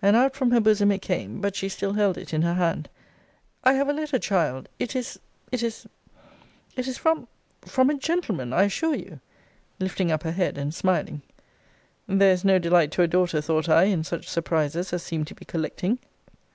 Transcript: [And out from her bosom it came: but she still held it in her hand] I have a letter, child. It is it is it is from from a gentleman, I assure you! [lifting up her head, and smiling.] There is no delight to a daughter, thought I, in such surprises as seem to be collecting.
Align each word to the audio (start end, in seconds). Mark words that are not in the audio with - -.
[And 0.00 0.16
out 0.16 0.34
from 0.34 0.50
her 0.52 0.60
bosom 0.62 0.90
it 0.90 1.02
came: 1.02 1.42
but 1.42 1.54
she 1.54 1.68
still 1.68 1.92
held 1.92 2.16
it 2.16 2.32
in 2.32 2.40
her 2.40 2.54
hand] 2.54 2.88
I 3.64 3.74
have 3.74 3.86
a 3.86 3.92
letter, 3.92 4.18
child. 4.18 4.66
It 4.78 4.96
is 4.96 5.18
it 5.52 5.62
is 5.62 5.86
it 6.74 6.88
is 6.88 6.96
from 6.96 7.28
from 7.66 7.90
a 7.90 7.98
gentleman, 7.98 8.54
I 8.54 8.62
assure 8.62 8.94
you! 8.94 9.20
[lifting 9.78 10.10
up 10.10 10.22
her 10.22 10.32
head, 10.32 10.56
and 10.56 10.74
smiling.] 10.74 11.20
There 12.06 12.32
is 12.32 12.46
no 12.46 12.58
delight 12.58 12.90
to 12.92 13.02
a 13.02 13.06
daughter, 13.06 13.42
thought 13.42 13.68
I, 13.68 13.82
in 13.82 14.04
such 14.04 14.26
surprises 14.26 14.90
as 14.94 15.02
seem 15.02 15.26
to 15.26 15.34
be 15.34 15.44
collecting. 15.44 15.98